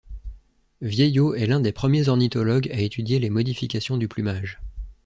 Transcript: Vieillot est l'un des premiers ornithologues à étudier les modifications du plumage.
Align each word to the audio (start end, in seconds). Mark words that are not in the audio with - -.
Vieillot 0.81 1.35
est 1.35 1.45
l'un 1.45 1.59
des 1.59 1.71
premiers 1.71 2.07
ornithologues 2.09 2.71
à 2.71 2.79
étudier 2.79 3.19
les 3.19 3.29
modifications 3.29 3.97
du 3.97 4.07
plumage. 4.07 4.59